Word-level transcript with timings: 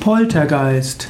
Poltergeist. 0.00 1.08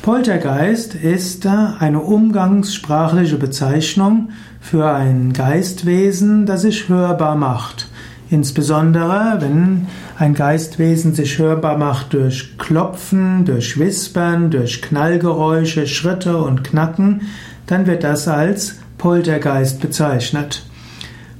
Poltergeist 0.00 0.94
ist 0.94 1.46
eine 1.46 2.00
umgangssprachliche 2.00 3.36
Bezeichnung 3.36 4.30
für 4.62 4.90
ein 4.90 5.34
Geistwesen, 5.34 6.46
das 6.46 6.62
sich 6.62 6.88
hörbar 6.88 7.36
macht. 7.36 7.88
Insbesondere, 8.30 9.36
wenn 9.40 9.88
ein 10.18 10.32
Geistwesen 10.32 11.14
sich 11.14 11.38
hörbar 11.38 11.76
macht 11.76 12.14
durch 12.14 12.56
Klopfen, 12.56 13.44
durch 13.44 13.78
Wispern, 13.78 14.50
durch 14.50 14.80
Knallgeräusche, 14.80 15.86
Schritte 15.86 16.38
und 16.38 16.64
Knacken, 16.64 17.22
dann 17.66 17.86
wird 17.86 18.04
das 18.04 18.26
als 18.26 18.76
Poltergeist 18.96 19.82
bezeichnet. 19.82 20.64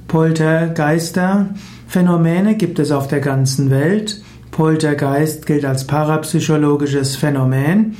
Poltergeister, 0.07 1.47
Phänomene 1.87 2.55
gibt 2.55 2.77
es 2.77 2.91
auf 2.91 3.07
der 3.07 3.21
ganzen 3.21 3.71
Welt. 3.71 4.21
Poltergeist 4.55 5.45
gilt 5.45 5.65
als 5.65 5.85
parapsychologisches 5.85 7.17
Phänomen. 7.17 7.97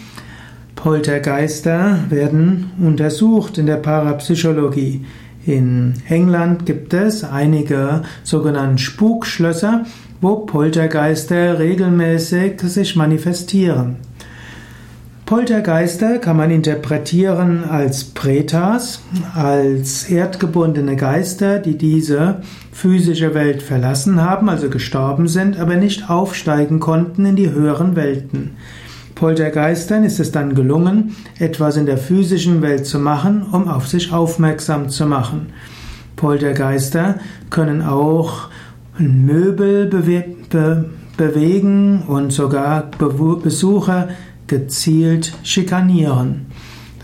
Poltergeister 0.77 2.05
werden 2.07 2.71
untersucht 2.80 3.57
in 3.57 3.66
der 3.66 3.75
Parapsychologie. 3.75 5.03
In 5.45 5.95
England 6.07 6.66
gibt 6.66 6.94
es 6.94 7.25
einige 7.25 8.03
sogenannte 8.23 8.81
Spukschlösser, 8.81 9.83
wo 10.21 10.45
Poltergeister 10.45 11.59
regelmäßig 11.59 12.61
sich 12.61 12.95
manifestieren. 12.95 13.97
Poltergeister 15.25 16.20
kann 16.20 16.38
man 16.38 16.52
interpretieren 16.52 17.63
als 17.63 18.03
Pretas, 18.03 19.02
als 19.33 20.03
erdgebundene 20.03 20.95
Geister, 20.95 21.57
die 21.57 21.79
diese 21.79 22.41
physische 22.71 23.33
Welt 23.33 23.63
verlassen 23.63 24.21
haben, 24.21 24.49
also 24.49 24.69
gestorben 24.69 25.27
sind, 25.27 25.59
aber 25.59 25.77
nicht 25.77 26.11
aufsteigen 26.11 26.80
konnten 26.80 27.25
in 27.25 27.35
die 27.35 27.49
höheren 27.49 27.95
Welten. 27.95 28.52
Poltergeistern 29.16 30.03
ist 30.03 30.19
es 30.19 30.31
dann 30.31 30.53
gelungen, 30.53 31.16
etwas 31.39 31.75
in 31.75 31.88
der 31.88 31.97
physischen 31.97 32.61
Welt 32.61 32.85
zu 32.85 33.00
machen, 33.00 33.47
um 33.52 33.67
auf 33.67 33.88
sich 33.88 34.13
aufmerksam 34.13 34.89
zu 34.89 35.07
machen. 35.07 35.47
Poltergeister 36.17 37.16
können 37.50 37.81
auch 37.81 38.50
Möbel 39.00 39.88
bewe 39.88 40.23
be 40.52 40.85
bewegen 41.17 42.03
und 42.07 42.33
sogar 42.33 42.91
Besucher 42.97 44.09
gezielt 44.47 45.33
schikanieren. 45.43 46.47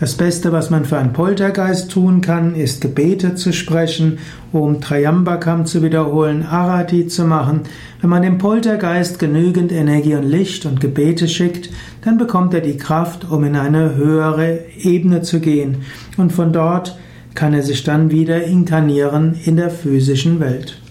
Das 0.02 0.14
Beste, 0.14 0.50
was 0.50 0.68
man 0.68 0.84
für 0.84 0.98
einen 0.98 1.12
Poltergeist 1.12 1.92
tun 1.92 2.22
kann, 2.22 2.56
ist 2.56 2.80
Gebete 2.80 3.36
zu 3.36 3.52
sprechen, 3.52 4.18
um 4.50 4.80
Trayambakam 4.80 5.64
zu 5.64 5.80
wiederholen, 5.84 6.44
Arati 6.44 7.06
zu 7.06 7.24
machen. 7.24 7.60
Wenn 8.00 8.10
man 8.10 8.22
dem 8.22 8.38
Poltergeist 8.38 9.20
genügend 9.20 9.70
Energie 9.70 10.16
und 10.16 10.24
Licht 10.24 10.66
und 10.66 10.80
Gebete 10.80 11.28
schickt, 11.28 11.70
dann 12.00 12.18
bekommt 12.18 12.52
er 12.52 12.62
die 12.62 12.78
Kraft, 12.78 13.30
um 13.30 13.44
in 13.44 13.54
eine 13.54 13.94
höhere 13.94 14.58
Ebene 14.76 15.22
zu 15.22 15.38
gehen. 15.38 15.84
Und 16.16 16.32
von 16.32 16.52
dort 16.52 16.98
kann 17.36 17.54
er 17.54 17.62
sich 17.62 17.84
dann 17.84 18.10
wieder 18.10 18.42
inkarnieren 18.42 19.36
in 19.44 19.54
der 19.54 19.70
physischen 19.70 20.40
Welt. 20.40 20.81